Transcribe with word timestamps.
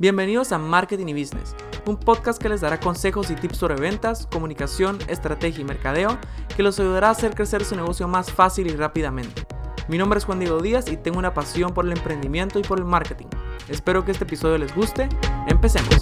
Bienvenidos 0.00 0.50
a 0.52 0.58
Marketing 0.58 1.08
y 1.08 1.12
Business, 1.12 1.54
un 1.84 1.98
podcast 1.98 2.40
que 2.40 2.48
les 2.48 2.62
dará 2.62 2.80
consejos 2.80 3.30
y 3.30 3.34
tips 3.34 3.58
sobre 3.58 3.74
ventas, 3.74 4.26
comunicación, 4.28 4.96
estrategia 5.08 5.60
y 5.60 5.64
mercadeo 5.64 6.16
que 6.56 6.62
los 6.62 6.80
ayudará 6.80 7.08
a 7.08 7.10
hacer 7.10 7.34
crecer 7.34 7.66
su 7.66 7.76
negocio 7.76 8.08
más 8.08 8.32
fácil 8.32 8.68
y 8.68 8.74
rápidamente. 8.74 9.46
Mi 9.88 9.98
nombre 9.98 10.18
es 10.18 10.24
Juan 10.24 10.38
Diego 10.38 10.62
Díaz 10.62 10.90
y 10.90 10.96
tengo 10.96 11.18
una 11.18 11.34
pasión 11.34 11.74
por 11.74 11.84
el 11.84 11.92
emprendimiento 11.92 12.58
y 12.58 12.62
por 12.62 12.78
el 12.78 12.86
marketing. 12.86 13.26
Espero 13.68 14.02
que 14.02 14.12
este 14.12 14.24
episodio 14.24 14.56
les 14.56 14.74
guste. 14.74 15.06
Empecemos. 15.48 16.00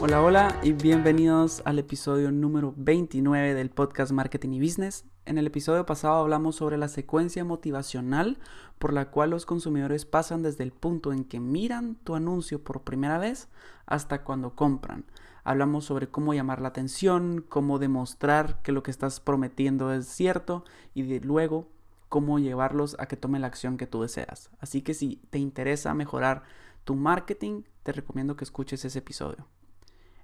Hola, 0.00 0.22
hola 0.22 0.60
y 0.62 0.72
bienvenidos 0.72 1.62
al 1.64 1.80
episodio 1.80 2.30
número 2.30 2.72
29 2.76 3.54
del 3.54 3.70
podcast 3.70 4.12
Marketing 4.12 4.50
y 4.50 4.60
Business. 4.60 5.04
En 5.24 5.38
el 5.38 5.46
episodio 5.46 5.86
pasado 5.86 6.16
hablamos 6.16 6.56
sobre 6.56 6.76
la 6.76 6.88
secuencia 6.88 7.44
motivacional 7.44 8.38
por 8.80 8.92
la 8.92 9.10
cual 9.10 9.30
los 9.30 9.46
consumidores 9.46 10.04
pasan 10.04 10.42
desde 10.42 10.64
el 10.64 10.72
punto 10.72 11.12
en 11.12 11.24
que 11.24 11.38
miran 11.38 11.94
tu 11.94 12.16
anuncio 12.16 12.64
por 12.64 12.82
primera 12.82 13.18
vez 13.18 13.48
hasta 13.86 14.24
cuando 14.24 14.56
compran. 14.56 15.04
Hablamos 15.44 15.84
sobre 15.84 16.08
cómo 16.08 16.34
llamar 16.34 16.60
la 16.60 16.68
atención, 16.68 17.44
cómo 17.48 17.78
demostrar 17.78 18.62
que 18.62 18.72
lo 18.72 18.82
que 18.82 18.90
estás 18.90 19.20
prometiendo 19.20 19.92
es 19.92 20.06
cierto 20.06 20.64
y 20.92 21.20
luego 21.20 21.68
cómo 22.08 22.40
llevarlos 22.40 22.96
a 22.98 23.06
que 23.06 23.16
tomen 23.16 23.42
la 23.42 23.46
acción 23.46 23.76
que 23.76 23.86
tú 23.86 24.02
deseas. 24.02 24.50
Así 24.58 24.82
que 24.82 24.92
si 24.92 25.16
te 25.30 25.38
interesa 25.38 25.94
mejorar 25.94 26.42
tu 26.82 26.96
marketing, 26.96 27.62
te 27.84 27.92
recomiendo 27.92 28.36
que 28.36 28.44
escuches 28.44 28.84
ese 28.84 28.98
episodio. 28.98 29.46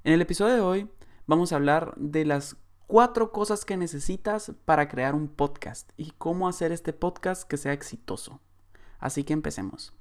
En 0.03 0.13
el 0.13 0.21
episodio 0.21 0.55
de 0.55 0.61
hoy 0.61 0.91
vamos 1.27 1.53
a 1.53 1.57
hablar 1.57 1.95
de 1.97 2.25
las 2.25 2.57
cuatro 2.89 3.33
cosas 3.33 3.67
que 3.67 3.77
necesitas 3.77 4.51
para 4.65 4.89
crear 4.89 5.15
un 5.15 5.29
podcast 5.29 5.93
y 5.99 6.13
cómo 6.17 6.49
hacer 6.49 6.73
este 6.73 6.95
podcast 6.95 7.47
que 7.47 7.59
sea 7.59 7.75
exitoso. 7.75 8.41
Así 8.99 9.25
que 9.25 9.35
empecemos. 9.35 9.93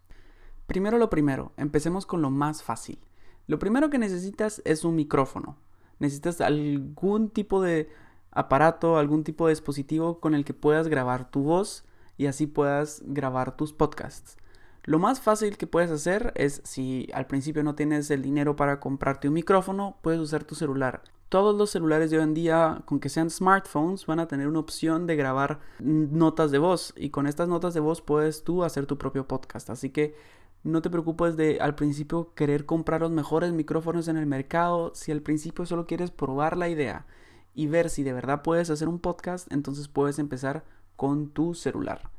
Primero 0.68 0.98
lo 0.98 1.10
primero, 1.10 1.52
empecemos 1.58 2.06
con 2.06 2.22
lo 2.22 2.32
más 2.32 2.64
fácil. 2.64 2.98
Lo 3.46 3.60
primero 3.60 3.90
que 3.90 3.98
necesitas 3.98 4.62
es 4.64 4.86
un 4.86 4.96
micrófono. 4.96 5.58
Necesitas 6.00 6.40
algún 6.40 7.30
tipo 7.30 7.62
de 7.62 7.90
aparato, 8.32 8.98
algún 8.98 9.26
tipo 9.26 9.48
de 9.48 9.52
dispositivo 9.52 10.22
con 10.22 10.34
el 10.34 10.46
que 10.46 10.54
puedas 10.54 10.88
grabar 10.88 11.30
tu 11.30 11.44
voz 11.44 11.84
y 12.16 12.28
así 12.28 12.48
puedas 12.48 13.04
grabar 13.06 13.58
tus 13.58 13.74
podcasts. 13.74 14.38
Lo 14.84 14.98
más 14.98 15.20
fácil 15.20 15.58
que 15.58 15.68
puedes 15.68 15.92
hacer 15.92 16.32
es 16.36 16.62
si 16.64 17.10
al 17.14 17.28
principio 17.28 17.64
no 17.64 17.76
tienes 17.76 18.10
el 18.12 18.22
dinero 18.22 18.56
para 18.56 18.80
comprarte 18.80 19.28
un 19.28 19.34
micrófono, 19.34 19.98
puedes 20.02 20.22
usar 20.22 20.46
tu 20.46 20.56
celular. 20.56 21.04
Todos 21.30 21.58
los 21.58 21.72
celulares 21.72 22.10
de 22.10 22.18
hoy 22.18 22.24
en 22.24 22.34
día, 22.34 22.82
con 22.86 23.02
que 23.02 23.10
sean 23.10 23.30
smartphones, 23.30 24.06
van 24.06 24.20
a 24.20 24.30
tener 24.30 24.48
una 24.48 24.60
opción 24.60 25.08
de 25.08 25.18
grabar 25.18 25.60
notas 25.80 26.52
de 26.52 26.58
voz 26.58 26.94
y 26.96 27.10
con 27.10 27.28
estas 27.28 27.50
notas 27.50 27.74
de 27.74 27.82
voz 27.82 28.02
puedes 28.02 28.46
tú 28.46 28.64
hacer 28.64 28.86
tu 28.86 28.98
propio 28.98 29.28
podcast. 29.28 29.70
Así 29.70 29.90
que 29.90 30.16
no 30.64 30.82
te 30.82 30.90
preocupes 30.90 31.36
de 31.36 31.60
al 31.60 31.76
principio 31.76 32.34
querer 32.34 32.66
comprar 32.66 33.02
los 33.02 33.12
mejores 33.12 33.52
micrófonos 33.52 34.08
en 34.08 34.16
el 34.16 34.26
mercado. 34.26 34.94
Si 34.96 35.12
al 35.12 35.22
principio 35.22 35.66
solo 35.66 35.86
quieres 35.86 36.12
probar 36.12 36.56
la 36.56 36.70
idea 36.70 37.06
y 37.54 37.68
ver 37.68 37.90
si 37.90 38.04
de 38.04 38.14
verdad 38.14 38.42
puedes 38.42 38.70
hacer 38.70 38.88
un 38.88 39.00
podcast, 39.00 39.52
entonces 39.52 39.90
puedes 39.90 40.20
empezar 40.20 40.64
con 40.96 41.30
tu 41.30 41.54
celular 41.54 42.10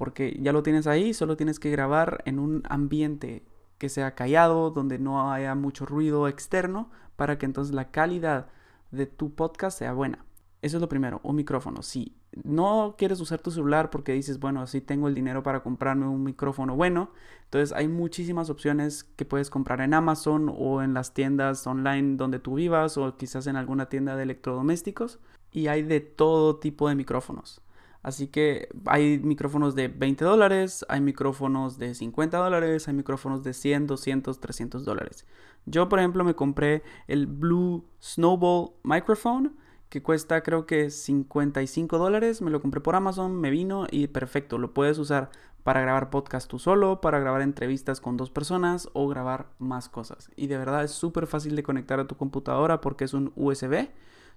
porque 0.00 0.38
ya 0.40 0.52
lo 0.52 0.62
tienes 0.62 0.86
ahí, 0.86 1.12
solo 1.12 1.36
tienes 1.36 1.60
que 1.60 1.70
grabar 1.70 2.22
en 2.24 2.38
un 2.38 2.62
ambiente 2.70 3.42
que 3.80 3.88
sea 3.88 4.14
callado, 4.14 4.70
donde 4.70 4.98
no 4.98 5.32
haya 5.32 5.54
mucho 5.54 5.86
ruido 5.86 6.28
externo, 6.28 6.90
para 7.16 7.38
que 7.38 7.46
entonces 7.46 7.74
la 7.74 7.90
calidad 7.90 8.48
de 8.90 9.06
tu 9.06 9.34
podcast 9.34 9.78
sea 9.78 9.94
buena. 9.94 10.26
Eso 10.60 10.76
es 10.76 10.82
lo 10.82 10.88
primero, 10.90 11.20
un 11.22 11.36
micrófono. 11.36 11.80
Si 11.82 12.14
no 12.44 12.94
quieres 12.98 13.20
usar 13.20 13.40
tu 13.40 13.50
celular 13.50 13.88
porque 13.88 14.12
dices, 14.12 14.38
bueno, 14.38 14.66
si 14.66 14.82
tengo 14.82 15.08
el 15.08 15.14
dinero 15.14 15.42
para 15.42 15.62
comprarme 15.62 16.06
un 16.06 16.22
micrófono 16.22 16.76
bueno, 16.76 17.10
entonces 17.44 17.72
hay 17.72 17.88
muchísimas 17.88 18.50
opciones 18.50 19.04
que 19.16 19.24
puedes 19.24 19.48
comprar 19.48 19.80
en 19.80 19.94
Amazon 19.94 20.54
o 20.54 20.82
en 20.82 20.92
las 20.92 21.14
tiendas 21.14 21.66
online 21.66 22.16
donde 22.16 22.38
tú 22.38 22.56
vivas 22.56 22.98
o 22.98 23.16
quizás 23.16 23.46
en 23.46 23.56
alguna 23.56 23.88
tienda 23.88 24.14
de 24.14 24.24
electrodomésticos 24.24 25.20
y 25.50 25.68
hay 25.68 25.82
de 25.82 26.00
todo 26.00 26.56
tipo 26.56 26.86
de 26.86 26.96
micrófonos. 26.96 27.62
Así 28.02 28.28
que 28.28 28.68
hay 28.86 29.18
micrófonos 29.18 29.74
de 29.74 29.88
20 29.88 30.24
dólares, 30.24 30.86
hay 30.88 31.00
micrófonos 31.00 31.78
de 31.78 31.94
50 31.94 32.38
dólares, 32.38 32.88
hay 32.88 32.94
micrófonos 32.94 33.44
de 33.44 33.52
100, 33.52 33.86
200, 33.86 34.40
300 34.40 34.84
dólares. 34.84 35.26
Yo, 35.66 35.88
por 35.88 35.98
ejemplo, 35.98 36.24
me 36.24 36.34
compré 36.34 36.82
el 37.08 37.26
Blue 37.26 37.84
Snowball 38.00 38.72
Microphone, 38.82 39.54
que 39.90 40.02
cuesta 40.02 40.42
creo 40.42 40.66
que 40.66 40.90
55 40.90 41.98
dólares. 41.98 42.40
Me 42.40 42.50
lo 42.50 42.62
compré 42.62 42.80
por 42.80 42.94
Amazon, 42.94 43.38
me 43.38 43.50
vino 43.50 43.86
y 43.90 44.06
perfecto. 44.06 44.56
Lo 44.56 44.72
puedes 44.72 44.98
usar 44.98 45.30
para 45.62 45.82
grabar 45.82 46.08
podcast 46.08 46.48
tú 46.48 46.58
solo, 46.58 47.00
para 47.00 47.18
grabar 47.18 47.42
entrevistas 47.42 48.00
con 48.00 48.16
dos 48.16 48.30
personas 48.30 48.88
o 48.94 49.08
grabar 49.08 49.50
más 49.58 49.88
cosas. 49.88 50.30
Y 50.36 50.46
de 50.46 50.56
verdad 50.56 50.84
es 50.84 50.92
súper 50.92 51.26
fácil 51.26 51.54
de 51.56 51.62
conectar 51.62 52.00
a 52.00 52.06
tu 52.06 52.16
computadora 52.16 52.80
porque 52.80 53.04
es 53.04 53.12
un 53.12 53.32
USB. 53.36 53.88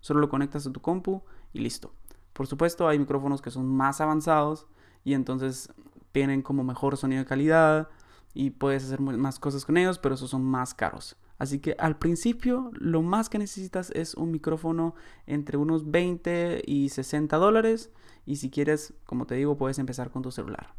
Solo 0.01 0.19
lo 0.19 0.27
conectas 0.27 0.67
a 0.67 0.73
tu 0.73 0.81
compu 0.81 1.21
y 1.53 1.59
listo. 1.59 1.93
Por 2.33 2.47
supuesto, 2.47 2.87
hay 2.87 2.99
micrófonos 2.99 3.41
que 3.41 3.51
son 3.51 3.67
más 3.67 4.01
avanzados 4.01 4.67
y 5.03 5.13
entonces 5.13 5.71
tienen 6.11 6.41
como 6.41 6.63
mejor 6.63 6.97
sonido 6.97 7.21
de 7.21 7.27
calidad 7.27 7.89
y 8.33 8.51
puedes 8.51 8.83
hacer 8.85 8.99
más 8.99 9.39
cosas 9.39 9.65
con 9.65 9.77
ellos, 9.77 9.99
pero 9.99 10.15
esos 10.15 10.29
son 10.29 10.43
más 10.43 10.73
caros. 10.73 11.15
Así 11.37 11.59
que 11.59 11.75
al 11.79 11.97
principio 11.97 12.71
lo 12.73 13.01
más 13.01 13.29
que 13.29 13.39
necesitas 13.39 13.91
es 13.91 14.15
un 14.15 14.31
micrófono 14.31 14.95
entre 15.25 15.57
unos 15.57 15.89
20 15.89 16.63
y 16.65 16.89
60 16.89 17.35
dólares 17.37 17.91
y 18.25 18.37
si 18.37 18.49
quieres, 18.49 18.93
como 19.05 19.25
te 19.25 19.35
digo, 19.35 19.57
puedes 19.57 19.79
empezar 19.79 20.09
con 20.09 20.21
tu 20.21 20.31
celular. 20.31 20.73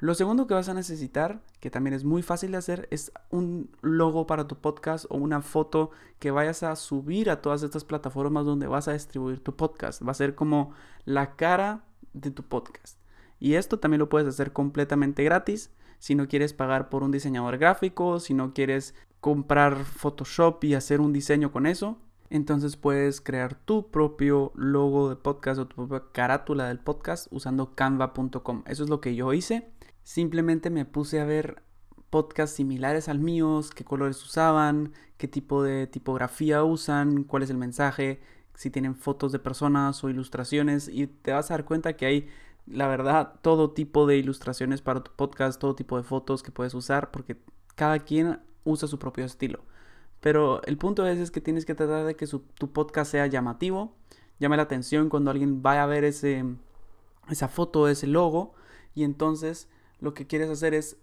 Lo 0.00 0.14
segundo 0.14 0.46
que 0.46 0.54
vas 0.54 0.70
a 0.70 0.74
necesitar, 0.74 1.42
que 1.60 1.68
también 1.68 1.92
es 1.92 2.04
muy 2.04 2.22
fácil 2.22 2.52
de 2.52 2.56
hacer, 2.56 2.88
es 2.90 3.12
un 3.28 3.70
logo 3.82 4.26
para 4.26 4.48
tu 4.48 4.56
podcast 4.56 5.04
o 5.10 5.18
una 5.18 5.42
foto 5.42 5.90
que 6.18 6.30
vayas 6.30 6.62
a 6.62 6.74
subir 6.76 7.28
a 7.28 7.42
todas 7.42 7.62
estas 7.62 7.84
plataformas 7.84 8.46
donde 8.46 8.66
vas 8.66 8.88
a 8.88 8.94
distribuir 8.94 9.40
tu 9.40 9.56
podcast. 9.56 10.02
Va 10.02 10.12
a 10.12 10.14
ser 10.14 10.34
como 10.34 10.72
la 11.04 11.36
cara 11.36 11.84
de 12.14 12.30
tu 12.30 12.42
podcast. 12.42 12.98
Y 13.40 13.54
esto 13.54 13.78
también 13.78 13.98
lo 13.98 14.08
puedes 14.08 14.26
hacer 14.26 14.54
completamente 14.54 15.22
gratis. 15.22 15.70
Si 15.98 16.14
no 16.14 16.28
quieres 16.28 16.54
pagar 16.54 16.88
por 16.88 17.02
un 17.02 17.10
diseñador 17.10 17.58
gráfico, 17.58 18.20
si 18.20 18.32
no 18.32 18.54
quieres 18.54 18.94
comprar 19.20 19.84
Photoshop 19.84 20.64
y 20.64 20.72
hacer 20.72 21.02
un 21.02 21.12
diseño 21.12 21.52
con 21.52 21.66
eso, 21.66 21.98
entonces 22.30 22.78
puedes 22.78 23.20
crear 23.20 23.54
tu 23.54 23.90
propio 23.90 24.52
logo 24.54 25.10
de 25.10 25.16
podcast 25.16 25.60
o 25.60 25.66
tu 25.66 25.76
propia 25.76 26.04
carátula 26.12 26.68
del 26.68 26.78
podcast 26.78 27.26
usando 27.30 27.74
canva.com. 27.74 28.62
Eso 28.64 28.84
es 28.84 28.88
lo 28.88 29.02
que 29.02 29.14
yo 29.14 29.34
hice. 29.34 29.70
Simplemente 30.10 30.70
me 30.70 30.84
puse 30.84 31.20
a 31.20 31.24
ver 31.24 31.62
podcasts 32.10 32.56
similares 32.56 33.08
al 33.08 33.20
mío, 33.20 33.60
qué 33.76 33.84
colores 33.84 34.20
usaban, 34.24 34.92
qué 35.18 35.28
tipo 35.28 35.62
de 35.62 35.86
tipografía 35.86 36.64
usan, 36.64 37.22
cuál 37.22 37.44
es 37.44 37.50
el 37.50 37.58
mensaje, 37.58 38.20
si 38.54 38.70
tienen 38.70 38.96
fotos 38.96 39.30
de 39.30 39.38
personas 39.38 40.02
o 40.02 40.10
ilustraciones 40.10 40.88
y 40.88 41.06
te 41.06 41.30
vas 41.30 41.48
a 41.48 41.54
dar 41.54 41.64
cuenta 41.64 41.92
que 41.92 42.06
hay 42.06 42.28
la 42.66 42.88
verdad 42.88 43.34
todo 43.40 43.70
tipo 43.70 44.08
de 44.08 44.16
ilustraciones 44.16 44.82
para 44.82 45.04
tu 45.04 45.12
podcast, 45.12 45.60
todo 45.60 45.76
tipo 45.76 45.96
de 45.96 46.02
fotos 46.02 46.42
que 46.42 46.50
puedes 46.50 46.74
usar 46.74 47.12
porque 47.12 47.36
cada 47.76 48.00
quien 48.00 48.40
usa 48.64 48.88
su 48.88 48.98
propio 48.98 49.24
estilo. 49.24 49.60
Pero 50.18 50.60
el 50.64 50.76
punto 50.76 51.06
es, 51.06 51.20
es 51.20 51.30
que 51.30 51.40
tienes 51.40 51.64
que 51.64 51.76
tratar 51.76 52.04
de 52.04 52.16
que 52.16 52.26
tu 52.26 52.72
podcast 52.72 53.12
sea 53.12 53.28
llamativo, 53.28 53.94
llame 54.40 54.56
la 54.56 54.64
atención 54.64 55.08
cuando 55.08 55.30
alguien 55.30 55.62
vaya 55.62 55.84
a 55.84 55.86
ver 55.86 56.02
ese, 56.02 56.44
esa 57.28 57.46
foto, 57.46 57.86
ese 57.86 58.08
logo 58.08 58.54
y 58.92 59.04
entonces 59.04 59.68
lo 60.00 60.14
que 60.14 60.26
quieres 60.26 60.50
hacer 60.50 60.74
es 60.74 60.96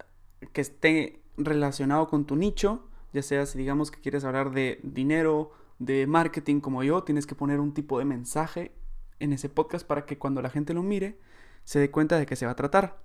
que 0.54 0.62
esté 0.62 1.22
relacionado 1.38 2.08
con 2.08 2.26
tu 2.26 2.36
nicho, 2.36 2.88
ya 3.14 3.22
sea 3.22 3.46
si 3.46 3.58
digamos 3.58 3.92
que 3.92 4.02
quieres 4.02 4.24
hablar 4.24 4.52
de 4.52 4.80
dinero, 4.84 5.52
de 5.80 6.08
marketing 6.08 6.60
como 6.60 6.84
yo, 6.84 7.04
tienes 7.04 7.28
que 7.28 7.36
poner 7.36 7.60
un 7.60 7.74
tipo 7.74 8.00
de 8.00 8.06
mensaje 8.06 8.72
en 9.20 9.34
ese 9.34 9.50
podcast 9.50 9.86
para 9.86 10.06
que 10.06 10.18
cuando 10.18 10.42
la 10.42 10.50
gente 10.50 10.74
lo 10.74 10.84
mire 10.84 11.20
se 11.64 11.80
dé 11.80 11.92
cuenta 11.92 12.18
de 12.18 12.26
qué 12.26 12.36
se 12.36 12.46
va 12.46 12.54
a 12.54 12.56
tratar. 12.56 12.98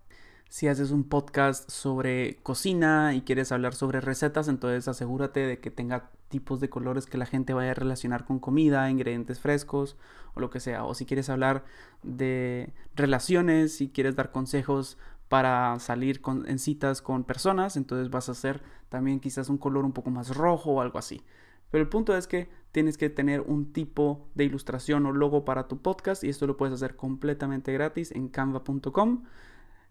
Si 0.49 0.69
haces 0.69 0.91
un 0.91 1.05
podcast 1.05 1.71
sobre 1.71 2.37
cocina 2.43 3.15
y 3.15 3.23
quieres 3.23 3.51
hablar 3.53 3.75
sobre 3.75 4.01
recetas, 4.01 4.49
entonces 4.49 4.87
asegúrate 4.87 5.41
de 5.41 5.59
que 5.59 5.71
tenga 5.71 6.11
tipos 6.29 6.61
de 6.61 6.69
colores 6.69 7.07
que 7.07 7.19
la 7.19 7.27
gente 7.27 7.55
vaya 7.55 7.73
a 7.73 7.75
relacionar 7.75 8.25
con 8.25 8.39
comida, 8.39 8.89
ingredientes 8.91 9.41
frescos 9.41 9.97
o 10.35 10.41
lo 10.41 10.51
que 10.51 10.61
sea. 10.61 10.85
O 10.85 10.95
si 10.95 11.07
quieres 11.07 11.29
hablar 11.29 11.65
de 12.03 12.73
relaciones, 12.95 13.77
si 13.77 13.89
quieres 13.89 14.15
dar 14.15 14.31
consejos 14.31 14.99
para 15.33 15.79
salir 15.79 16.21
en 16.45 16.59
citas 16.59 17.01
con 17.01 17.25
personas, 17.25 17.79
entonces 17.79 18.11
vas 18.11 18.29
a 18.29 18.33
hacer 18.33 18.61
también 18.91 19.19
quizás 19.19 19.49
un 19.49 19.57
color 19.57 19.87
un 19.87 19.93
poco 19.93 20.11
más 20.11 20.37
rojo 20.37 20.73
o 20.73 20.81
algo 20.83 20.99
así. 20.99 21.23
Pero 21.71 21.81
el 21.81 21.89
punto 21.89 22.15
es 22.15 22.27
que 22.27 22.51
tienes 22.71 22.99
que 22.99 23.09
tener 23.09 23.41
un 23.41 23.73
tipo 23.73 24.29
de 24.35 24.45
ilustración 24.45 25.07
o 25.07 25.13
logo 25.13 25.47
para 25.47 25.69
tu 25.69 25.81
podcast 25.81 26.23
y 26.23 26.29
esto 26.29 26.47
lo 26.47 26.59
puedes 26.59 26.75
hacer 26.75 26.97
completamente 26.97 27.73
gratis 27.73 28.13
en 28.13 28.29
canva.com. 28.29 29.23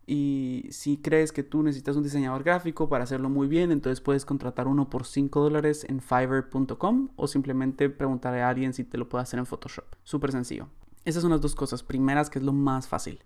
Y 0.05 0.67
si 0.69 0.97
crees 0.97 1.31
que 1.31 1.41
tú 1.41 1.63
necesitas 1.63 1.95
un 1.95 2.03
diseñador 2.03 2.43
gráfico 2.43 2.87
para 2.87 3.05
hacerlo 3.05 3.31
muy 3.31 3.47
bien, 3.47 3.71
entonces 3.71 3.99
puedes 3.99 4.25
contratar 4.25 4.67
uno 4.67 4.91
por 4.91 5.07
5 5.07 5.41
dólares 5.41 5.87
en 5.89 6.01
fiverr.com 6.01 7.09
o 7.15 7.27
simplemente 7.27 7.89
preguntarle 7.89 8.43
a 8.43 8.49
alguien 8.49 8.73
si 8.73 8.83
te 8.83 8.99
lo 8.99 9.09
puede 9.09 9.23
hacer 9.23 9.39
en 9.39 9.47
Photoshop. 9.47 9.85
Súper 10.03 10.33
sencillo. 10.33 10.67
Esas 11.03 11.23
son 11.23 11.31
las 11.31 11.41
dos 11.41 11.55
cosas 11.55 11.81
primeras 11.81 12.29
que 12.29 12.37
es 12.37 12.45
lo 12.45 12.53
más 12.53 12.87
fácil. 12.87 13.23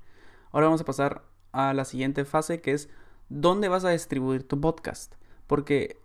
Ahora 0.54 0.68
vamos 0.68 0.80
a 0.80 0.86
pasar 0.86 1.35
a 1.56 1.74
la 1.74 1.86
siguiente 1.86 2.26
fase 2.26 2.62
que 2.62 2.74
es 2.74 2.90
dónde 3.30 3.70
vas 3.70 3.86
a 3.86 3.90
distribuir 3.90 4.48
tu 4.48 4.60
podcast. 4.60 5.16
Porque 5.48 5.98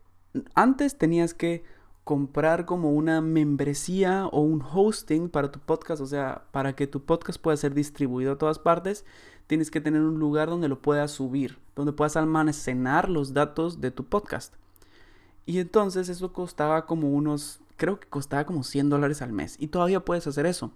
antes 0.55 0.97
tenías 0.97 1.35
que 1.35 1.65
comprar 2.05 2.65
como 2.65 2.93
una 2.93 3.21
membresía 3.21 4.27
o 4.27 4.41
un 4.41 4.63
hosting 4.63 5.29
para 5.29 5.51
tu 5.51 5.61
podcast, 5.61 6.01
o 6.01 6.07
sea, 6.07 6.45
para 6.51 6.75
que 6.75 6.87
tu 6.87 7.05
podcast 7.05 7.41
pueda 7.41 7.57
ser 7.57 7.75
distribuido 7.75 8.33
a 8.33 8.39
todas 8.39 8.59
partes, 8.59 9.05
tienes 9.47 9.71
que 9.71 9.81
tener 9.81 10.01
un 10.01 10.19
lugar 10.19 10.49
donde 10.49 10.69
lo 10.69 10.81
puedas 10.81 11.11
subir, 11.11 11.59
donde 11.77 11.93
puedas 11.93 12.17
almacenar 12.17 13.09
los 13.09 13.35
datos 13.35 13.81
de 13.81 13.91
tu 13.91 14.05
podcast. 14.05 14.55
Y 15.47 15.59
entonces 15.59 16.09
eso 16.09 16.33
costaba 16.33 16.87
como 16.87 17.11
unos, 17.11 17.61
creo 17.77 17.99
que 17.99 18.09
costaba 18.09 18.45
como 18.45 18.63
100 18.63 18.89
dólares 18.89 19.23
al 19.23 19.33
mes. 19.33 19.57
Y 19.59 19.69
todavía 19.69 20.05
puedes 20.05 20.27
hacer 20.27 20.47
eso. 20.47 20.73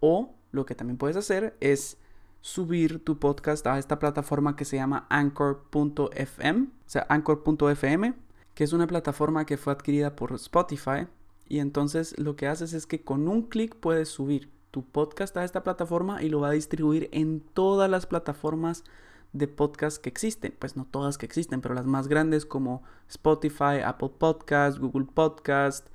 O 0.00 0.34
lo 0.50 0.66
que 0.66 0.74
también 0.74 0.98
puedes 0.98 1.16
hacer 1.16 1.56
es 1.60 1.96
subir 2.44 3.02
tu 3.02 3.18
podcast 3.18 3.66
a 3.66 3.78
esta 3.78 3.98
plataforma 3.98 4.54
que 4.54 4.66
se 4.66 4.76
llama 4.76 5.06
anchor.fm, 5.08 6.64
o 6.64 6.68
sea, 6.84 7.06
anchor.fm 7.08 8.12
que 8.54 8.64
es 8.64 8.74
una 8.74 8.86
plataforma 8.86 9.46
que 9.46 9.56
fue 9.56 9.72
adquirida 9.72 10.14
por 10.14 10.34
Spotify. 10.34 11.08
Y 11.48 11.60
entonces 11.60 12.14
lo 12.18 12.36
que 12.36 12.46
haces 12.46 12.74
es 12.74 12.86
que 12.86 13.00
con 13.02 13.28
un 13.28 13.44
clic 13.44 13.74
puedes 13.74 14.10
subir 14.10 14.50
tu 14.70 14.84
podcast 14.84 15.34
a 15.38 15.44
esta 15.44 15.64
plataforma 15.64 16.22
y 16.22 16.28
lo 16.28 16.40
va 16.40 16.48
a 16.48 16.52
distribuir 16.52 17.08
en 17.12 17.40
todas 17.40 17.90
las 17.90 18.04
plataformas 18.04 18.84
de 19.32 19.48
podcast 19.48 19.96
que 19.96 20.10
existen. 20.10 20.54
Pues 20.58 20.76
no 20.76 20.84
todas 20.84 21.16
que 21.16 21.24
existen, 21.24 21.62
pero 21.62 21.74
las 21.74 21.86
más 21.86 22.08
grandes 22.08 22.44
como 22.44 22.82
Spotify, 23.08 23.80
Apple 23.82 24.12
Podcast, 24.18 24.76
Google 24.76 25.06
Podcast, 25.14 25.88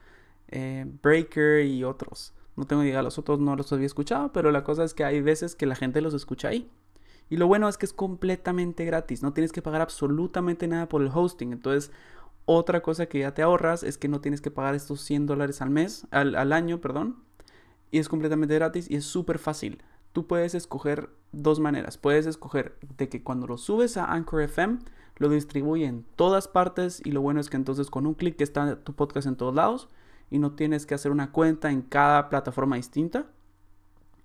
eh, 0.47 0.91
Breaker 1.03 1.63
y 1.63 1.83
otros. 1.83 2.33
No 2.59 2.65
tengo 2.65 2.83
idea, 2.83 3.01
los 3.01 3.17
otros 3.17 3.39
no 3.39 3.55
los 3.55 3.71
había 3.71 3.85
escuchado, 3.85 4.33
pero 4.33 4.51
la 4.51 4.65
cosa 4.65 4.83
es 4.83 4.93
que 4.93 5.05
hay 5.05 5.21
veces 5.21 5.55
que 5.55 5.65
la 5.65 5.75
gente 5.75 6.01
los 6.01 6.13
escucha 6.13 6.49
ahí. 6.49 6.69
Y 7.29 7.37
lo 7.37 7.47
bueno 7.47 7.69
es 7.69 7.77
que 7.77 7.85
es 7.85 7.93
completamente 7.93 8.83
gratis, 8.83 9.23
no 9.23 9.31
tienes 9.31 9.53
que 9.53 9.61
pagar 9.61 9.79
absolutamente 9.79 10.67
nada 10.67 10.89
por 10.89 11.01
el 11.01 11.09
hosting. 11.13 11.53
Entonces, 11.53 11.89
otra 12.43 12.81
cosa 12.81 13.05
que 13.05 13.19
ya 13.19 13.33
te 13.33 13.43
ahorras 13.43 13.83
es 13.83 13.97
que 13.97 14.09
no 14.09 14.19
tienes 14.19 14.41
que 14.41 14.51
pagar 14.51 14.75
estos 14.75 14.99
100 15.01 15.25
dólares 15.25 15.61
al 15.61 15.69
mes, 15.69 16.05
al, 16.11 16.51
año, 16.51 16.81
perdón. 16.81 17.23
Y 17.91 17.99
es 17.99 18.09
completamente 18.09 18.55
gratis 18.55 18.91
y 18.91 18.97
es 18.97 19.05
súper 19.05 19.39
fácil. 19.39 19.81
Tú 20.11 20.27
puedes 20.27 20.53
escoger 20.53 21.11
dos 21.31 21.61
maneras. 21.61 21.97
Puedes 21.97 22.25
escoger 22.25 22.75
de 22.97 23.07
que 23.07 23.23
cuando 23.23 23.47
lo 23.47 23.57
subes 23.57 23.95
a 23.95 24.11
Anchor 24.11 24.41
FM, 24.41 24.79
lo 25.15 25.29
distribuye 25.29 25.85
en 25.85 26.03
todas 26.17 26.49
partes 26.49 27.01
y 27.05 27.11
lo 27.11 27.21
bueno 27.21 27.39
es 27.39 27.49
que 27.49 27.55
entonces 27.55 27.89
con 27.89 28.05
un 28.05 28.15
clic 28.15 28.41
está 28.41 28.83
tu 28.83 28.93
podcast 28.95 29.27
en 29.27 29.37
todos 29.37 29.55
lados 29.55 29.87
y 30.29 30.39
no 30.39 30.53
tienes 30.53 30.85
que 30.85 30.95
hacer 30.95 31.11
una 31.11 31.31
cuenta 31.31 31.71
en 31.71 31.81
cada 31.81 32.29
plataforma 32.29 32.75
distinta. 32.75 33.27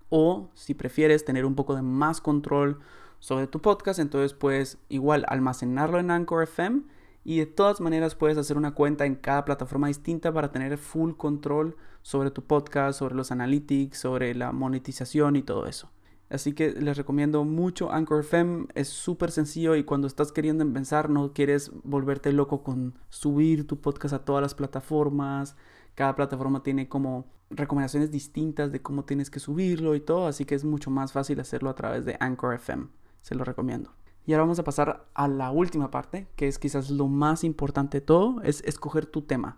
O 0.09 0.49
si 0.53 0.73
prefieres 0.73 1.25
tener 1.25 1.45
un 1.45 1.55
poco 1.55 1.75
de 1.75 1.81
más 1.81 2.21
control 2.21 2.79
sobre 3.19 3.47
tu 3.47 3.61
podcast, 3.61 3.99
entonces 3.99 4.33
puedes 4.33 4.77
igual 4.89 5.25
almacenarlo 5.27 5.99
en 5.99 6.11
Anchor 6.11 6.43
FM 6.43 6.83
y 7.23 7.39
de 7.39 7.47
todas 7.47 7.81
maneras 7.81 8.13
puedes 8.13 8.37
hacer 8.37 8.55
una 8.55 8.75
cuenta 8.75 9.05
en 9.05 9.15
cada 9.15 9.45
plataforma 9.45 9.87
distinta 9.87 10.31
para 10.31 10.51
tener 10.51 10.77
full 10.77 11.13
control 11.13 11.75
sobre 12.03 12.29
tu 12.29 12.43
podcast, 12.43 12.99
sobre 12.99 13.15
los 13.15 13.31
analytics, 13.31 13.97
sobre 13.97 14.35
la 14.35 14.51
monetización 14.51 15.35
y 15.35 15.41
todo 15.41 15.65
eso. 15.65 15.89
Así 16.29 16.53
que 16.53 16.71
les 16.71 16.97
recomiendo 16.97 17.43
mucho 17.43 17.91
Anchor 17.91 18.21
FM, 18.21 18.67
es 18.75 18.89
súper 18.89 19.31
sencillo 19.31 19.75
y 19.75 19.83
cuando 19.83 20.07
estás 20.07 20.31
queriendo 20.31 20.63
empezar 20.63 21.09
no 21.09 21.33
quieres 21.33 21.71
volverte 21.83 22.31
loco 22.31 22.63
con 22.63 22.93
subir 23.09 23.65
tu 23.65 23.79
podcast 23.79 24.13
a 24.13 24.25
todas 24.25 24.41
las 24.41 24.53
plataformas. 24.55 25.55
Cada 25.95 26.15
plataforma 26.15 26.61
tiene 26.61 26.87
como 26.89 27.25
recomendaciones 27.49 28.11
distintas 28.11 28.71
de 28.71 28.81
cómo 28.81 29.05
tienes 29.05 29.29
que 29.29 29.39
subirlo 29.39 29.95
y 29.95 30.01
todo, 30.01 30.27
así 30.27 30.45
que 30.45 30.55
es 30.55 30.65
mucho 30.65 30.91
más 30.91 31.13
fácil 31.13 31.39
hacerlo 31.39 31.69
a 31.69 31.75
través 31.75 32.05
de 32.05 32.17
Anchor 32.19 32.53
FM. 32.53 32.87
Se 33.21 33.35
lo 33.35 33.43
recomiendo. 33.43 33.91
Y 34.25 34.33
ahora 34.33 34.43
vamos 34.43 34.59
a 34.59 34.63
pasar 34.63 35.07
a 35.13 35.27
la 35.27 35.51
última 35.51 35.91
parte, 35.91 36.27
que 36.35 36.47
es 36.47 36.59
quizás 36.59 36.89
lo 36.89 37.07
más 37.07 37.43
importante 37.43 37.99
de 37.99 38.05
todo, 38.05 38.41
es 38.41 38.61
escoger 38.65 39.05
tu 39.05 39.21
tema. 39.21 39.57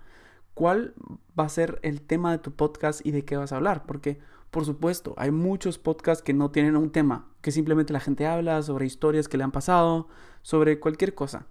¿Cuál 0.54 0.94
va 1.40 1.46
a 1.46 1.50
ser 1.50 1.80
el 1.84 2.02
tema 2.02 2.32
de 2.32 2.40
tu 2.40 2.52
podcast 2.52 3.06
y 3.06 3.12
de 3.12 3.24
qué 3.24 3.38
vas 3.38 3.54
a 3.54 3.58
hablar? 3.58 3.86
Porque, 3.86 4.20
por 4.52 4.66
supuesto, 4.66 5.14
hay 5.18 5.32
muchos 5.32 5.78
podcasts 5.78 6.24
que 6.24 6.34
no 6.34 6.52
tienen 6.52 6.76
un 6.76 6.92
tema, 6.92 7.28
que 7.42 7.52
simplemente 7.52 7.94
la 7.94 8.00
gente 8.00 8.28
habla 8.28 8.62
sobre 8.62 8.86
historias 8.86 9.28
que 9.28 9.38
le 9.38 9.44
han 9.44 9.52
pasado, 9.52 10.08
sobre 10.42 10.80
cualquier 10.80 11.16
cosa. 11.16 11.48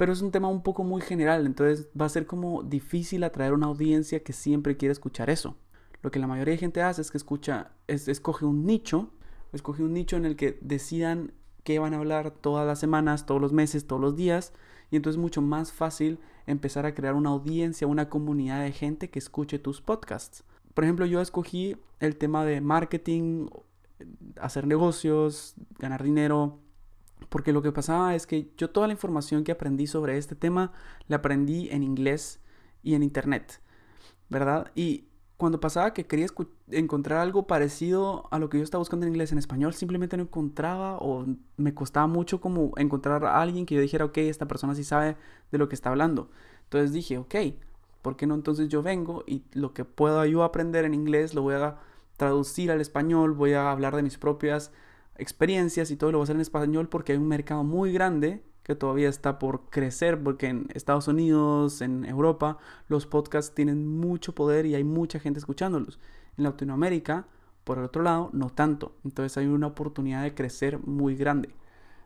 Pero 0.00 0.14
es 0.14 0.22
un 0.22 0.30
tema 0.30 0.48
un 0.48 0.62
poco 0.62 0.82
muy 0.82 1.02
general, 1.02 1.44
entonces 1.44 1.86
va 1.88 2.06
a 2.06 2.08
ser 2.08 2.24
como 2.24 2.62
difícil 2.62 3.22
atraer 3.22 3.52
una 3.52 3.66
audiencia 3.66 4.22
que 4.22 4.32
siempre 4.32 4.78
quiere 4.78 4.92
escuchar 4.92 5.28
eso. 5.28 5.58
Lo 6.00 6.10
que 6.10 6.18
la 6.18 6.26
mayoría 6.26 6.52
de 6.52 6.58
gente 6.58 6.80
hace 6.80 7.02
es 7.02 7.10
que 7.10 7.18
escucha, 7.18 7.72
es, 7.86 8.08
escoge 8.08 8.46
un 8.46 8.64
nicho, 8.64 9.10
escoge 9.52 9.82
un 9.82 9.92
nicho 9.92 10.16
en 10.16 10.24
el 10.24 10.36
que 10.36 10.58
decidan 10.62 11.34
qué 11.64 11.78
van 11.78 11.92
a 11.92 11.98
hablar 11.98 12.30
todas 12.30 12.66
las 12.66 12.78
semanas, 12.78 13.26
todos 13.26 13.42
los 13.42 13.52
meses, 13.52 13.86
todos 13.86 14.00
los 14.00 14.16
días. 14.16 14.54
Y 14.90 14.96
entonces 14.96 15.18
es 15.18 15.22
mucho 15.22 15.42
más 15.42 15.70
fácil 15.70 16.18
empezar 16.46 16.86
a 16.86 16.94
crear 16.94 17.14
una 17.14 17.28
audiencia, 17.28 17.86
una 17.86 18.08
comunidad 18.08 18.62
de 18.62 18.72
gente 18.72 19.10
que 19.10 19.18
escuche 19.18 19.58
tus 19.58 19.82
podcasts. 19.82 20.44
Por 20.72 20.84
ejemplo, 20.84 21.04
yo 21.04 21.20
escogí 21.20 21.76
el 21.98 22.16
tema 22.16 22.46
de 22.46 22.62
marketing, 22.62 23.48
hacer 24.40 24.66
negocios, 24.66 25.56
ganar 25.78 26.02
dinero, 26.02 26.58
porque 27.30 27.52
lo 27.52 27.62
que 27.62 27.72
pasaba 27.72 28.14
es 28.14 28.26
que 28.26 28.50
yo 28.58 28.68
toda 28.68 28.86
la 28.88 28.92
información 28.92 29.44
que 29.44 29.52
aprendí 29.52 29.86
sobre 29.86 30.18
este 30.18 30.34
tema 30.34 30.72
la 31.08 31.16
aprendí 31.16 31.70
en 31.70 31.82
inglés 31.82 32.40
y 32.82 32.94
en 32.94 33.02
internet, 33.02 33.62
¿verdad? 34.28 34.70
Y 34.74 35.06
cuando 35.36 35.58
pasaba 35.58 35.94
que 35.94 36.06
quería 36.06 36.26
encontrar 36.70 37.20
algo 37.20 37.46
parecido 37.46 38.28
a 38.30 38.38
lo 38.38 38.50
que 38.50 38.58
yo 38.58 38.64
estaba 38.64 38.80
buscando 38.80 39.06
en 39.06 39.12
inglés 39.12 39.32
en 39.32 39.38
español, 39.38 39.72
simplemente 39.72 40.18
no 40.18 40.24
encontraba 40.24 40.98
o 40.98 41.24
me 41.56 41.72
costaba 41.72 42.06
mucho 42.06 42.42
como 42.42 42.72
encontrar 42.76 43.24
a 43.24 43.40
alguien 43.40 43.64
que 43.64 43.76
yo 43.76 43.80
dijera, 43.80 44.04
ok, 44.04 44.18
esta 44.18 44.46
persona 44.46 44.74
sí 44.74 44.84
sabe 44.84 45.16
de 45.50 45.58
lo 45.58 45.68
que 45.68 45.76
está 45.76 45.88
hablando. 45.88 46.30
Entonces 46.64 46.92
dije, 46.92 47.16
ok, 47.16 47.34
¿por 48.02 48.16
qué 48.16 48.26
no 48.26 48.34
entonces 48.34 48.68
yo 48.68 48.82
vengo 48.82 49.24
y 49.26 49.44
lo 49.52 49.72
que 49.72 49.86
puedo 49.86 50.24
yo 50.26 50.42
aprender 50.44 50.84
en 50.84 50.94
inglés 50.94 51.32
lo 51.32 51.42
voy 51.42 51.54
a 51.54 51.78
traducir 52.18 52.70
al 52.70 52.80
español, 52.82 53.32
voy 53.32 53.54
a 53.54 53.70
hablar 53.70 53.96
de 53.96 54.02
mis 54.02 54.18
propias 54.18 54.72
experiencias 55.20 55.90
y 55.90 55.96
todo 55.96 56.12
lo 56.12 56.18
voy 56.18 56.22
a 56.22 56.24
hacer 56.24 56.36
en 56.36 56.42
español 56.42 56.88
porque 56.88 57.12
hay 57.12 57.18
un 57.18 57.28
mercado 57.28 57.64
muy 57.64 57.92
grande 57.92 58.42
que 58.62 58.74
todavía 58.74 59.08
está 59.08 59.38
por 59.38 59.68
crecer, 59.70 60.22
porque 60.22 60.46
en 60.46 60.68
Estados 60.74 61.08
Unidos, 61.08 61.80
en 61.80 62.04
Europa, 62.04 62.58
los 62.88 63.06
podcasts 63.06 63.54
tienen 63.54 63.86
mucho 63.86 64.34
poder 64.34 64.66
y 64.66 64.74
hay 64.74 64.84
mucha 64.84 65.18
gente 65.18 65.38
escuchándolos. 65.38 65.98
En 66.36 66.44
Latinoamérica, 66.44 67.26
por 67.64 67.78
el 67.78 67.84
otro 67.84 68.02
lado, 68.02 68.30
no 68.32 68.50
tanto. 68.50 68.94
Entonces 69.04 69.36
hay 69.38 69.46
una 69.46 69.68
oportunidad 69.68 70.22
de 70.22 70.34
crecer 70.34 70.78
muy 70.86 71.16
grande. 71.16 71.54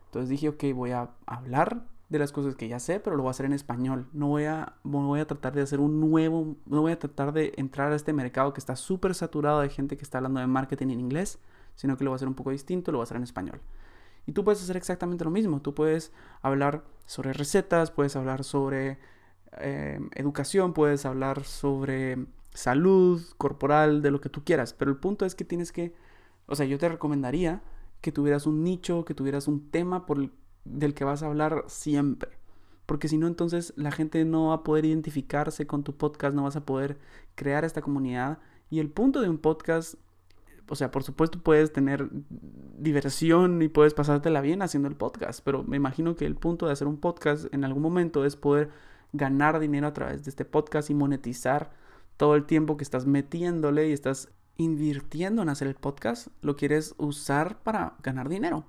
Entonces 0.05 0.29
dije, 0.29 0.49
ok, 0.49 0.63
voy 0.73 0.91
a 0.91 1.09
hablar 1.25 1.85
de 2.09 2.19
las 2.19 2.31
cosas 2.31 2.55
que 2.55 2.67
ya 2.67 2.79
sé, 2.79 2.99
pero 2.99 3.15
lo 3.15 3.23
voy 3.23 3.29
a 3.29 3.31
hacer 3.31 3.45
en 3.45 3.53
español. 3.53 4.07
No 4.13 4.27
voy 4.27 4.45
a, 4.45 4.73
no 4.83 5.07
voy 5.07 5.19
a 5.19 5.27
tratar 5.27 5.53
de 5.53 5.61
hacer 5.61 5.79
un 5.79 5.99
nuevo, 5.99 6.55
no 6.65 6.81
voy 6.81 6.91
a 6.91 6.99
tratar 6.99 7.33
de 7.33 7.53
entrar 7.57 7.91
a 7.91 7.95
este 7.95 8.13
mercado 8.13 8.53
que 8.53 8.59
está 8.59 8.75
súper 8.75 9.15
saturado 9.15 9.61
de 9.61 9.69
gente 9.69 9.97
que 9.97 10.03
está 10.03 10.19
hablando 10.19 10.39
de 10.39 10.47
marketing 10.47 10.87
en 10.89 10.99
inglés, 10.99 11.39
sino 11.75 11.97
que 11.97 12.03
lo 12.03 12.11
voy 12.11 12.15
a 12.15 12.17
hacer 12.17 12.27
un 12.27 12.35
poco 12.35 12.51
distinto, 12.51 12.91
lo 12.91 12.99
voy 12.99 13.03
a 13.03 13.05
hacer 13.05 13.17
en 13.17 13.23
español. 13.23 13.61
Y 14.25 14.31
tú 14.31 14.43
puedes 14.43 14.61
hacer 14.61 14.77
exactamente 14.77 15.23
lo 15.23 15.31
mismo. 15.31 15.61
Tú 15.61 15.73
puedes 15.73 16.11
hablar 16.41 16.83
sobre 17.05 17.33
recetas, 17.33 17.91
puedes 17.91 18.15
hablar 18.15 18.43
sobre 18.43 18.97
eh, 19.57 19.99
educación, 20.15 20.73
puedes 20.73 21.05
hablar 21.05 21.43
sobre 21.43 22.25
salud 22.53 23.21
corporal, 23.37 24.01
de 24.01 24.11
lo 24.11 24.21
que 24.21 24.29
tú 24.29 24.43
quieras. 24.43 24.73
Pero 24.73 24.91
el 24.91 24.97
punto 24.97 25.25
es 25.25 25.35
que 25.35 25.45
tienes 25.45 25.71
que, 25.71 25.93
o 26.47 26.55
sea, 26.55 26.65
yo 26.65 26.77
te 26.77 26.89
recomendaría 26.89 27.61
que 28.01 28.11
tuvieras 28.11 28.47
un 28.47 28.63
nicho, 28.63 29.05
que 29.05 29.13
tuvieras 29.13 29.47
un 29.47 29.69
tema 29.69 30.05
por 30.05 30.31
del 30.63 30.93
que 30.95 31.03
vas 31.03 31.21
a 31.21 31.27
hablar 31.27 31.63
siempre. 31.67 32.31
Porque 32.85 33.07
si 33.07 33.17
no, 33.17 33.27
entonces 33.27 33.73
la 33.77 33.91
gente 33.91 34.23
no 34.25 34.49
va 34.49 34.55
a 34.55 34.63
poder 34.63 34.85
identificarse 34.85 35.65
con 35.67 35.83
tu 35.83 35.95
podcast, 35.95 36.35
no 36.35 36.43
vas 36.43 36.55
a 36.55 36.65
poder 36.65 36.97
crear 37.35 37.65
esta 37.65 37.81
comunidad. 37.81 38.39
Y 38.69 38.79
el 38.79 38.89
punto 38.89 39.21
de 39.21 39.29
un 39.29 39.37
podcast 39.37 39.95
o 40.67 40.75
sea, 40.75 40.91
por 40.91 41.03
supuesto 41.03 41.39
puedes 41.39 41.71
tener 41.71 42.09
diversión 42.77 43.61
y 43.61 43.67
puedes 43.67 43.93
pasártela 43.93 44.41
bien 44.41 44.61
haciendo 44.61 44.87
el 44.87 44.95
podcast, 44.95 45.41
pero 45.43 45.63
me 45.63 45.77
imagino 45.77 46.15
que 46.15 46.25
el 46.25 46.35
punto 46.35 46.65
de 46.65 46.73
hacer 46.73 46.87
un 46.87 46.97
podcast 46.97 47.53
en 47.53 47.63
algún 47.63 47.83
momento 47.83 48.25
es 48.25 48.35
poder 48.35 48.69
ganar 49.13 49.59
dinero 49.59 49.87
a 49.87 49.93
través 49.93 50.23
de 50.23 50.29
este 50.29 50.45
podcast 50.45 50.89
y 50.89 50.93
monetizar 50.93 51.71
todo 52.17 52.35
el 52.35 52.45
tiempo 52.45 52.77
que 52.77 52.83
estás 52.83 53.05
metiéndole 53.05 53.89
y 53.89 53.93
estás 53.93 54.29
invirtiendo 54.57 55.41
en 55.41 55.49
hacer 55.49 55.67
el 55.67 55.75
podcast, 55.75 56.27
lo 56.41 56.55
quieres 56.55 56.95
usar 56.97 57.61
para 57.61 57.95
ganar 58.01 58.29
dinero. 58.29 58.65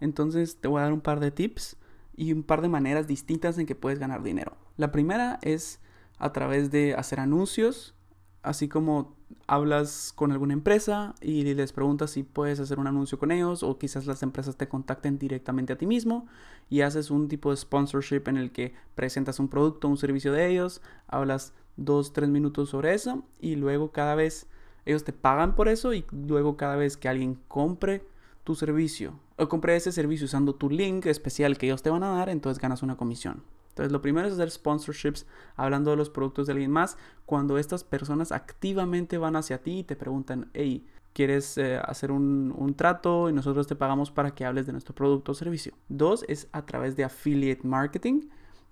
Entonces 0.00 0.60
te 0.60 0.68
voy 0.68 0.80
a 0.80 0.84
dar 0.84 0.92
un 0.92 1.00
par 1.00 1.20
de 1.20 1.30
tips 1.30 1.76
y 2.16 2.32
un 2.32 2.42
par 2.42 2.60
de 2.60 2.68
maneras 2.68 3.06
distintas 3.06 3.58
en 3.58 3.66
que 3.66 3.74
puedes 3.74 3.98
ganar 3.98 4.22
dinero. 4.22 4.56
La 4.76 4.90
primera 4.90 5.38
es 5.42 5.80
a 6.18 6.32
través 6.32 6.70
de 6.70 6.94
hacer 6.94 7.20
anuncios 7.20 7.94
así 8.42 8.68
como 8.68 9.17
hablas 9.46 10.12
con 10.14 10.32
alguna 10.32 10.52
empresa 10.52 11.14
y 11.20 11.42
les 11.54 11.72
preguntas 11.72 12.10
si 12.10 12.22
puedes 12.22 12.60
hacer 12.60 12.78
un 12.78 12.86
anuncio 12.86 13.18
con 13.18 13.30
ellos 13.30 13.62
o 13.62 13.78
quizás 13.78 14.06
las 14.06 14.22
empresas 14.22 14.56
te 14.56 14.68
contacten 14.68 15.18
directamente 15.18 15.72
a 15.72 15.78
ti 15.78 15.86
mismo 15.86 16.26
y 16.68 16.82
haces 16.82 17.10
un 17.10 17.28
tipo 17.28 17.50
de 17.50 17.56
sponsorship 17.56 18.22
en 18.26 18.36
el 18.36 18.52
que 18.52 18.74
presentas 18.94 19.40
un 19.40 19.48
producto, 19.48 19.88
un 19.88 19.96
servicio 19.96 20.32
de 20.32 20.48
ellos, 20.48 20.82
hablas 21.06 21.54
dos, 21.76 22.12
tres 22.12 22.28
minutos 22.28 22.70
sobre 22.70 22.94
eso 22.94 23.24
y 23.40 23.56
luego 23.56 23.92
cada 23.92 24.14
vez 24.14 24.46
ellos 24.84 25.04
te 25.04 25.12
pagan 25.12 25.54
por 25.54 25.68
eso 25.68 25.94
y 25.94 26.04
luego 26.12 26.56
cada 26.56 26.76
vez 26.76 26.96
que 26.96 27.08
alguien 27.08 27.38
compre 27.48 28.04
tu 28.44 28.54
servicio 28.54 29.18
o 29.36 29.48
compré 29.48 29.76
ese 29.76 29.92
servicio 29.92 30.24
usando 30.24 30.54
tu 30.54 30.70
link 30.70 31.06
especial 31.06 31.56
que 31.56 31.66
ellos 31.66 31.82
te 31.82 31.90
van 31.90 32.02
a 32.02 32.10
dar, 32.10 32.28
entonces 32.28 32.60
ganas 32.60 32.82
una 32.82 32.96
comisión. 32.96 33.42
Entonces, 33.78 33.92
lo 33.92 34.02
primero 34.02 34.26
es 34.26 34.34
hacer 34.34 34.50
sponsorships 34.50 35.24
hablando 35.54 35.92
de 35.92 35.96
los 35.96 36.10
productos 36.10 36.48
de 36.48 36.52
alguien 36.52 36.72
más 36.72 36.98
cuando 37.26 37.58
estas 37.58 37.84
personas 37.84 38.32
activamente 38.32 39.18
van 39.18 39.36
hacia 39.36 39.62
ti 39.62 39.78
y 39.78 39.84
te 39.84 39.94
preguntan, 39.94 40.50
hey, 40.52 40.84
¿quieres 41.12 41.56
eh, 41.58 41.78
hacer 41.84 42.10
un, 42.10 42.52
un, 42.58 42.74
trato 42.74 43.30
y 43.30 43.32
nosotros 43.32 43.68
te 43.68 43.76
pagamos 43.76 44.10
para 44.10 44.34
que 44.34 44.44
hables 44.44 44.66
de 44.66 44.72
nuestro 44.72 44.96
producto 44.96 45.30
o 45.30 45.34
servicio? 45.36 45.74
Dos 45.88 46.24
es 46.26 46.48
a 46.50 46.66
través 46.66 46.96
de 46.96 47.04
affiliate 47.04 47.64
marketing 47.68 48.22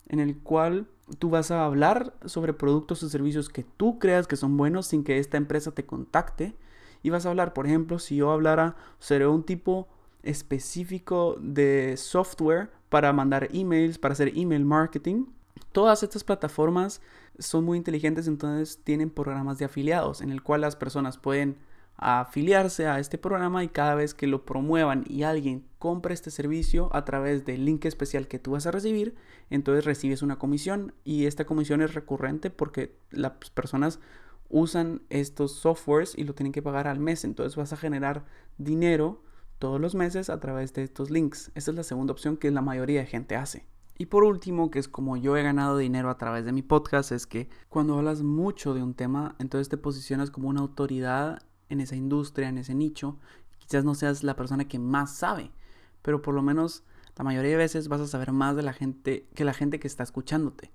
en 0.09 0.19
el 0.19 0.39
cual 0.39 0.89
tú 1.21 1.31
vas 1.31 1.53
a 1.53 1.65
hablar 1.65 2.13
sobre 2.25 2.53
productos 2.53 3.01
o 3.05 3.09
servicios 3.09 3.49
que 3.49 3.65
tú 3.77 4.01
creas 4.01 4.27
que 4.27 4.35
son 4.35 4.57
buenos 4.57 4.89
sin 4.89 5.05
que 5.05 5.19
esta 5.19 5.37
empresa 5.37 5.71
te 5.71 5.87
contacte. 5.87 6.57
Y 7.05 7.11
vas 7.11 7.27
a 7.27 7.31
hablar, 7.31 7.53
por 7.53 7.67
ejemplo, 7.67 8.01
si 8.01 8.17
yo 8.17 8.33
hablara 8.33 8.75
sobre 8.99 9.29
un 9.29 9.45
tipo 9.45 9.87
específico 10.25 11.37
de 11.41 11.97
software 11.97 12.71
para 12.89 13.13
mandar 13.13 13.49
emails, 13.53 13.99
para 13.99 14.13
hacer 14.13 14.33
email 14.37 14.65
marketing. 14.65 15.27
Todas 15.73 16.03
estas 16.03 16.25
plataformas 16.25 17.01
son 17.39 17.65
muy 17.65 17.79
inteligentes, 17.79 18.27
entonces 18.29 18.81
tienen 18.83 19.11
programas 19.11 19.59
de 19.59 19.65
afiliados 19.65 20.21
en 20.21 20.31
el 20.31 20.43
cual 20.43 20.63
las 20.63 20.77
personas 20.77 21.19
pueden 21.19 21.57
afiliarse 21.99 22.87
a 22.87 22.99
este 22.99 23.17
programa 23.17 23.65
y 23.65 23.69
cada 23.69 23.95
vez 23.95 24.13
que 24.13 24.27
lo 24.27 24.45
promuevan 24.45 25.05
y 25.09 25.23
alguien 25.23 25.65
compra 25.79 26.13
este 26.13 26.31
servicio 26.31 26.91
a 26.95 27.05
través 27.05 27.45
del 27.47 27.65
link 27.65 27.87
especial 27.87 28.29
que 28.29 28.39
tú 28.39 28.53
vas 28.53 28.67
a 28.67 28.71
recibir, 28.71 29.15
entonces 29.49 29.85
recibes 29.85 30.23
una 30.23 30.39
comisión 30.39 30.93
y 31.05 31.25
esta 31.25 31.47
comisión 31.47 31.81
es 31.81 31.95
recurrente 31.95 32.51
porque 32.51 32.95
las 33.11 33.33
personas 33.55 33.99
usan 34.49 35.03
estos 35.09 35.53
softwares 35.53 36.13
y 36.17 36.25
lo 36.25 36.35
tienen 36.35 36.53
que 36.53 36.63
pagar 36.63 36.87
al 36.87 36.99
mes, 36.99 37.25
entonces 37.25 37.57
vas 37.57 37.73
a 37.73 37.79
generar 37.79 38.25
dinero 38.59 39.23
todos 39.59 39.81
los 39.81 39.95
meses 39.95 40.31
a 40.31 40.41
través 40.41 40.73
de 40.75 40.83
estos 40.83 41.11
links. 41.11 41.51
Esta 41.55 41.71
es 41.71 41.77
la 41.77 41.83
segunda 41.83 42.13
opción 42.13 42.37
que 42.37 42.51
la 42.51 42.63
mayoría 42.63 43.01
de 43.01 43.07
gente 43.07 43.37
hace. 43.37 43.67
Y 43.99 44.07
por 44.07 44.25
último, 44.25 44.71
que 44.71 44.79
es 44.79 44.89
como 44.89 45.17
yo 45.17 45.37
he 45.37 45.43
ganado 45.43 45.79
dinero 45.79 46.11
a 46.11 46.19
través 46.19 46.45
de 46.45 46.53
mi 46.53 46.63
podcast, 46.63 47.13
es 47.13 47.27
que 47.27 47.49
cuando 47.69 47.97
hablas 47.97 48.23
mucho 48.23 48.75
de 48.75 48.83
un 48.83 48.95
tema, 48.95 49.37
entonces 49.39 49.69
te 49.69 49.79
posicionas 49.79 50.31
como 50.31 50.49
una 50.49 50.61
autoridad 50.61 51.41
en 51.71 51.81
esa 51.81 51.97
industria, 51.97 52.49
en 52.49 52.59
ese 52.59 52.75
nicho. 52.75 53.19
Quizás 53.59 53.85
no 53.85 53.95
seas 53.95 54.23
la 54.23 54.37
persona 54.37 54.69
que 54.69 54.79
más 54.79 55.17
sabe, 55.17 55.51
pero 56.03 56.21
por 56.21 56.35
lo 56.35 56.43
menos 56.43 56.85
la 57.17 57.25
mayoría 57.25 57.53
de 57.53 57.57
veces 57.57 57.89
vas 57.89 58.03
a 58.03 58.07
saber 58.07 58.33
más 58.33 58.55
de 58.55 58.63
la 58.63 58.75
gente 58.75 59.27
que 59.35 59.45
la 59.45 59.55
gente 59.55 59.81
que 59.81 59.89
está 59.89 60.03
escuchándote. 60.03 60.71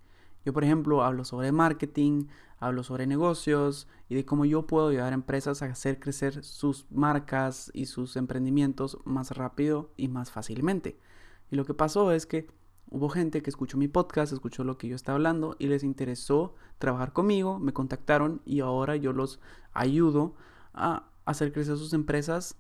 Yo, 0.46 0.54
por 0.54 0.64
ejemplo, 0.64 1.04
hablo 1.04 1.24
sobre 1.24 1.52
marketing, 1.52 2.26
hablo 2.58 2.84
sobre 2.84 3.08
negocios 3.08 3.88
y 4.10 4.16
de 4.16 4.26
cómo 4.26 4.46
yo 4.46 4.68
puedo 4.68 4.90
ayudar 4.90 5.12
a 5.12 5.16
empresas 5.16 5.62
a 5.62 5.66
hacer 5.66 6.00
crecer 6.00 6.44
sus 6.44 6.86
marcas 6.92 7.72
y 7.74 7.86
sus 7.86 8.16
emprendimientos 8.16 8.98
más 9.04 9.32
rápido 9.32 9.92
y 9.98 10.08
más 10.08 10.32
fácilmente. 10.32 10.98
Y 11.52 11.56
lo 11.56 11.66
que 11.66 11.74
pasó 11.74 12.12
es 12.12 12.26
que 12.26 12.48
hubo 12.90 13.10
gente 13.10 13.42
que 13.42 13.50
escuchó 13.50 13.78
mi 13.78 13.88
podcast, 13.88 14.34
escuchó 14.34 14.64
lo 14.64 14.78
que 14.78 14.88
yo 14.88 14.96
estaba 14.96 15.16
hablando 15.16 15.56
y 15.60 15.68
les 15.68 15.84
interesó 15.84 16.56
trabajar 16.78 17.14
conmigo, 17.14 17.60
me 17.60 17.74
contactaron 17.74 18.42
y 18.46 18.60
ahora 18.60 18.96
yo 18.96 19.14
los 19.14 19.40
ayudo 19.74 20.36
a 20.74 21.08
hacer 21.26 21.52
crecer 21.54 21.78
sus 21.78 21.94
empresas 21.94 22.58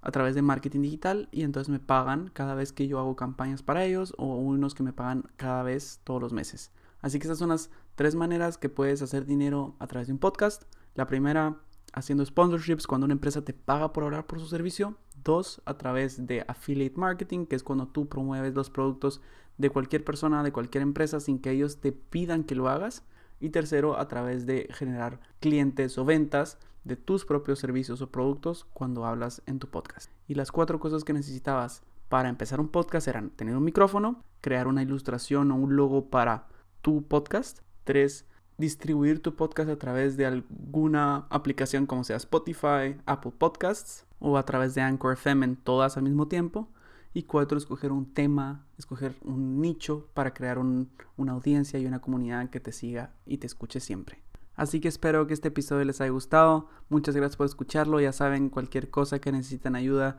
a 0.00 0.10
través 0.10 0.34
de 0.34 0.42
marketing 0.42 0.82
digital 0.82 1.28
y 1.32 1.42
entonces 1.42 1.68
me 1.68 1.80
pagan 1.80 2.30
cada 2.32 2.54
vez 2.54 2.72
que 2.72 2.86
yo 2.86 2.98
hago 2.98 3.16
campañas 3.16 3.62
para 3.62 3.84
ellos 3.84 4.14
o 4.16 4.36
unos 4.36 4.74
que 4.74 4.82
me 4.82 4.92
pagan 4.92 5.24
cada 5.36 5.62
vez 5.62 6.00
todos 6.04 6.20
los 6.20 6.32
meses. 6.32 6.70
Así 7.00 7.18
que 7.18 7.26
estas 7.26 7.38
son 7.38 7.50
las 7.50 7.70
tres 7.94 8.14
maneras 8.14 8.58
que 8.58 8.68
puedes 8.68 9.02
hacer 9.02 9.24
dinero 9.24 9.76
a 9.78 9.86
través 9.86 10.08
de 10.08 10.14
un 10.14 10.18
podcast. 10.18 10.64
La 10.94 11.06
primera, 11.06 11.60
haciendo 11.92 12.24
sponsorships 12.24 12.86
cuando 12.86 13.04
una 13.04 13.14
empresa 13.14 13.44
te 13.44 13.52
paga 13.52 13.92
por 13.92 14.04
hablar 14.04 14.26
por 14.26 14.40
su 14.40 14.46
servicio. 14.46 14.96
Dos, 15.22 15.62
a 15.64 15.78
través 15.78 16.26
de 16.26 16.44
affiliate 16.48 16.96
marketing, 16.96 17.46
que 17.46 17.56
es 17.56 17.62
cuando 17.62 17.88
tú 17.88 18.08
promueves 18.08 18.54
los 18.54 18.70
productos 18.70 19.20
de 19.58 19.70
cualquier 19.70 20.04
persona, 20.04 20.42
de 20.42 20.52
cualquier 20.52 20.82
empresa, 20.82 21.20
sin 21.20 21.38
que 21.40 21.50
ellos 21.50 21.80
te 21.80 21.92
pidan 21.92 22.44
que 22.44 22.54
lo 22.54 22.68
hagas. 22.68 23.04
Y 23.40 23.50
tercero, 23.50 23.98
a 23.98 24.08
través 24.08 24.46
de 24.46 24.68
generar 24.72 25.20
clientes 25.40 25.98
o 25.98 26.04
ventas 26.04 26.58
de 26.84 26.96
tus 26.96 27.24
propios 27.24 27.58
servicios 27.58 28.00
o 28.00 28.10
productos 28.10 28.64
cuando 28.72 29.04
hablas 29.04 29.42
en 29.46 29.58
tu 29.58 29.68
podcast. 29.68 30.10
Y 30.26 30.34
las 30.34 30.50
cuatro 30.50 30.80
cosas 30.80 31.04
que 31.04 31.12
necesitabas 31.12 31.82
para 32.08 32.28
empezar 32.28 32.60
un 32.60 32.68
podcast 32.68 33.06
eran 33.06 33.30
tener 33.30 33.56
un 33.56 33.64
micrófono, 33.64 34.24
crear 34.40 34.66
una 34.66 34.82
ilustración 34.82 35.52
o 35.52 35.56
un 35.56 35.76
logo 35.76 36.08
para 36.08 36.48
tu 36.80 37.06
podcast. 37.06 37.60
Tres, 37.84 38.26
distribuir 38.58 39.22
tu 39.22 39.34
podcast 39.34 39.70
a 39.70 39.78
través 39.78 40.16
de 40.16 40.26
alguna 40.26 41.26
aplicación 41.30 41.86
como 41.86 42.04
sea 42.04 42.16
Spotify, 42.16 42.96
Apple 43.06 43.32
Podcasts 43.36 44.04
o 44.18 44.36
a 44.36 44.44
través 44.44 44.74
de 44.74 44.82
Anchor 44.82 45.14
FM 45.14 45.44
en 45.44 45.56
todas 45.56 45.96
al 45.96 46.02
mismo 46.02 46.28
tiempo. 46.28 46.68
Y 47.14 47.22
cuatro, 47.22 47.56
escoger 47.56 47.90
un 47.90 48.12
tema, 48.12 48.66
escoger 48.76 49.14
un 49.24 49.60
nicho 49.60 50.08
para 50.14 50.34
crear 50.34 50.58
una 50.58 51.32
audiencia 51.32 51.78
y 51.78 51.86
una 51.86 52.00
comunidad 52.00 52.50
que 52.50 52.60
te 52.60 52.72
siga 52.72 53.14
y 53.24 53.38
te 53.38 53.46
escuche 53.46 53.80
siempre. 53.80 54.22
Así 54.58 54.80
que 54.80 54.88
espero 54.88 55.26
que 55.28 55.34
este 55.34 55.48
episodio 55.48 55.84
les 55.84 56.00
haya 56.00 56.10
gustado. 56.10 56.68
Muchas 56.88 57.14
gracias 57.14 57.36
por 57.36 57.46
escucharlo. 57.46 58.00
Ya 58.00 58.12
saben, 58.12 58.50
cualquier 58.50 58.90
cosa 58.90 59.20
que 59.20 59.30
necesiten 59.30 59.76
ayuda 59.76 60.18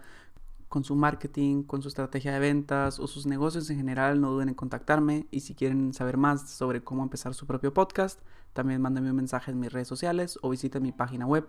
con 0.69 0.83
su 0.83 0.95
marketing, 0.95 1.63
con 1.63 1.81
su 1.81 1.87
estrategia 1.89 2.31
de 2.31 2.39
ventas 2.39 2.99
o 2.99 3.07
sus 3.07 3.25
negocios 3.25 3.69
en 3.69 3.77
general, 3.77 4.21
no 4.21 4.31
duden 4.31 4.49
en 4.49 4.55
contactarme. 4.55 5.27
Y 5.31 5.41
si 5.41 5.55
quieren 5.55 5.93
saber 5.93 6.17
más 6.17 6.49
sobre 6.49 6.83
cómo 6.83 7.03
empezar 7.03 7.33
su 7.33 7.45
propio 7.45 7.73
podcast, 7.73 8.21
también 8.53 8.81
mándenme 8.81 9.09
un 9.09 9.17
mensaje 9.17 9.51
en 9.51 9.59
mis 9.59 9.73
redes 9.73 9.87
sociales 9.87 10.39
o 10.41 10.49
visiten 10.49 10.83
mi 10.83 10.91
página 10.91 11.25
web 11.25 11.47